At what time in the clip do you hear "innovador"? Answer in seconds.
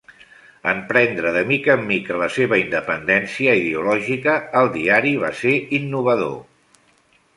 5.81-6.35